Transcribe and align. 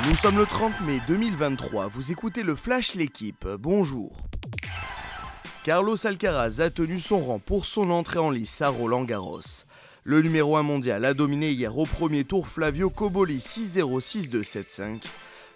Nous 0.00 0.14
sommes 0.16 0.38
le 0.38 0.46
30 0.46 0.80
mai 0.80 1.00
2023, 1.06 1.86
vous 1.88 2.10
écoutez 2.10 2.42
le 2.42 2.56
Flash 2.56 2.94
L'équipe, 2.94 3.46
bonjour. 3.58 4.16
Carlos 5.64 6.06
Alcaraz 6.06 6.60
a 6.60 6.70
tenu 6.70 6.98
son 6.98 7.20
rang 7.20 7.38
pour 7.38 7.66
son 7.66 7.90
entrée 7.90 8.18
en 8.18 8.30
lice 8.30 8.62
à 8.62 8.68
Roland 8.68 9.04
Garros. 9.04 9.40
Le 10.02 10.20
numéro 10.22 10.56
1 10.56 10.62
mondial 10.62 11.04
a 11.04 11.14
dominé 11.14 11.52
hier 11.52 11.78
au 11.78 11.86
premier 11.86 12.24
tour 12.24 12.48
Flavio 12.48 12.90
Coboli 12.90 13.38
6-0-6-2-7-5. 13.38 15.02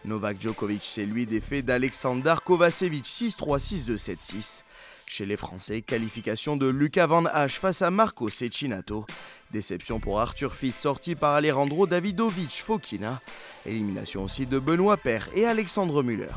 Novak 0.04 0.40
Djokovic 0.40 0.84
s'est 0.84 1.06
lui 1.06 1.26
défait 1.26 1.62
d'Alexander 1.62 2.34
Kovacevic 2.44 3.04
6-3 3.04 3.58
6-2-7-6. 3.58 4.62
Chez 5.08 5.26
les 5.26 5.36
Français, 5.36 5.82
qualification 5.82 6.56
de 6.56 6.66
Lucas 6.66 7.06
Van 7.06 7.24
Hache 7.24 7.58
face 7.58 7.82
à 7.82 7.90
Marco 7.90 8.28
Cecchinato. 8.28 9.06
Déception 9.52 10.00
pour 10.00 10.20
Arthur 10.20 10.54
Fils 10.54 10.76
sorti 10.76 11.14
par 11.14 11.34
Alejandro 11.34 11.86
Davidovic 11.86 12.62
Fokina. 12.64 13.20
Élimination 13.64 14.24
aussi 14.24 14.46
de 14.46 14.58
Benoît 14.58 14.96
Paire 14.96 15.28
et 15.34 15.46
Alexandre 15.46 16.02
Muller. 16.02 16.34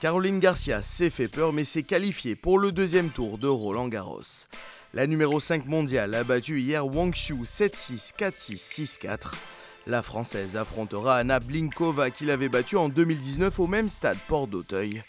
Caroline 0.00 0.40
Garcia 0.40 0.82
s'est 0.82 1.10
fait 1.10 1.28
peur 1.28 1.52
mais 1.52 1.64
s'est 1.64 1.82
qualifiée 1.82 2.36
pour 2.36 2.58
le 2.58 2.72
deuxième 2.72 3.10
tour 3.10 3.38
de 3.38 3.46
Roland 3.46 3.88
Garros. 3.88 4.20
La 4.92 5.06
numéro 5.06 5.40
5 5.40 5.66
mondiale 5.66 6.14
a 6.14 6.24
battu 6.24 6.60
hier 6.60 6.86
Wang 6.86 7.12
Xiu 7.12 7.44
7-6, 7.44 8.12
4-6, 8.18 8.98
6-4. 9.00 9.34
La 9.86 10.02
Française 10.02 10.56
affrontera 10.56 11.16
Anna 11.16 11.40
Blinkova 11.40 12.10
qui 12.10 12.24
l'avait 12.24 12.48
battue 12.48 12.76
en 12.76 12.88
2019 12.88 13.58
au 13.60 13.66
même 13.66 13.88
stade 13.88 14.18
Port 14.28 14.46
d'Auteuil. 14.46 15.02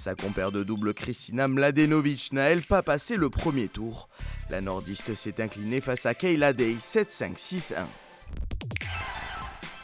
Sa 0.00 0.14
compère 0.14 0.50
de 0.50 0.64
double 0.64 0.94
Kristina 0.94 1.46
Mladenovic 1.46 2.32
n'a 2.32 2.44
elle 2.44 2.62
pas 2.62 2.82
passé 2.82 3.18
le 3.18 3.28
premier 3.28 3.68
tour. 3.68 4.08
La 4.48 4.62
nordiste 4.62 5.14
s'est 5.14 5.42
inclinée 5.42 5.82
face 5.82 6.06
à 6.06 6.14
Kayla 6.14 6.54
Day 6.54 6.76
7-5, 6.80 7.36
6-1. 7.36 7.74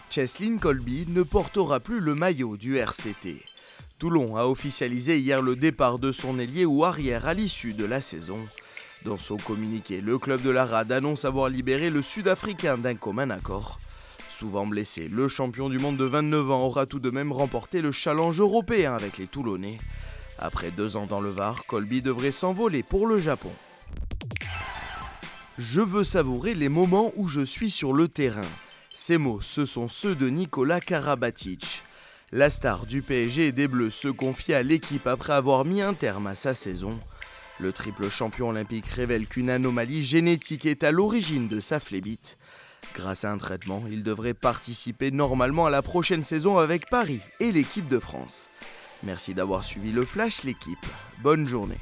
Cheslin 0.09 0.57
Colby 0.57 1.05
ne 1.09 1.23
portera 1.23 1.81
plus 1.81 2.01
le 2.01 2.15
maillot 2.15 2.57
du 2.57 2.79
RCT. 2.79 3.45
Toulon 3.99 4.39
a 4.39 4.47
officialisé 4.47 5.19
hier 5.19 5.43
le 5.43 5.55
départ 5.55 5.99
de 5.99 6.13
son 6.13 6.39
ailier 6.39 6.65
ou 6.65 6.87
arrière 6.87 7.27
à 7.27 7.35
l'issue 7.35 7.75
de 7.75 7.85
la 7.85 8.01
saison. 8.01 8.39
Dans 9.05 9.19
son 9.19 9.37
communiqué, 9.37 10.01
le 10.01 10.17
club 10.17 10.41
de 10.41 10.49
la 10.49 10.65
RAD 10.65 10.93
annonce 10.93 11.27
avoir 11.27 11.49
libéré 11.49 11.91
le 11.91 12.01
Sud-Africain 12.01 12.79
d'un 12.79 12.95
commun 12.95 13.29
accord. 13.29 13.79
Souvent 14.39 14.67
blessé, 14.67 15.09
le 15.11 15.29
champion 15.29 15.71
du 15.71 15.79
monde 15.79 15.97
de 15.97 16.05
29 16.05 16.51
ans 16.51 16.67
aura 16.67 16.85
tout 16.85 16.99
de 16.99 17.09
même 17.09 17.33
remporté 17.33 17.81
le 17.81 17.91
challenge 17.91 18.39
européen 18.39 18.93
avec 18.95 19.17
les 19.17 19.27
Toulonnais. 19.27 19.79
Après 20.39 20.71
deux 20.71 20.97
ans 20.97 21.07
dans 21.07 21.23
le 21.23 21.31
Var, 21.31 21.65
Colby 21.65 22.03
devrait 22.03 22.33
s'envoler 22.33 22.83
pour 22.83 23.07
le 23.07 23.17
Japon. 23.17 23.51
Je 25.57 25.81
veux 25.81 26.05
savourer 26.05 26.53
les 26.53 26.69
moments 26.69 27.13
où 27.17 27.29
je 27.29 27.41
suis 27.41 27.71
sur 27.71 27.95
le 27.95 28.09
terrain. 28.09 28.43
Ces 28.93 29.17
mots, 29.17 29.41
ce 29.41 29.65
sont 29.65 29.89
ceux 29.89 30.15
de 30.15 30.29
Nicolas 30.29 30.81
Karabatic. 30.81 31.83
La 32.31 32.51
star 32.51 32.85
du 32.85 33.01
PSG 33.01 33.47
et 33.47 33.53
des 33.53 33.69
Bleus 33.69 33.89
se 33.89 34.09
confie 34.09 34.53
à 34.53 34.63
l'équipe 34.63 35.07
après 35.07 35.33
avoir 35.33 35.65
mis 35.65 35.81
un 35.81 35.95
terme 35.95 36.27
à 36.27 36.35
sa 36.35 36.53
saison. 36.53 36.91
Le 37.59 37.73
triple 37.73 38.11
champion 38.11 38.51
olympique 38.51 38.85
révèle 38.85 39.29
qu'une 39.29 39.49
anomalie 39.49 40.05
génétique 40.05 40.67
est 40.67 40.85
à 40.85 40.91
l'origine 40.91 41.49
de 41.49 41.59
sa 41.59 41.81
phlébite. 41.81 42.37
Grâce 42.95 43.25
à 43.25 43.33
un 43.33 43.39
traitement, 43.39 43.83
il 43.91 44.03
devrait 44.03 44.35
participer 44.35 45.11
normalement 45.11 45.67
à 45.67 45.71
la 45.71 45.83
prochaine 45.83 46.23
saison 46.23 46.59
avec 46.59 46.89
Paris 46.89 47.21
et 47.41 47.53
l'équipe 47.53 47.89
de 47.89 47.99
France. 47.99 48.51
Merci 49.03 49.35
d'avoir 49.35 49.65
suivi 49.65 49.93
le 49.93 50.05
Flash 50.05 50.45
l'équipe. 50.45 50.87
Bonne 51.23 51.47
journée. 51.47 51.79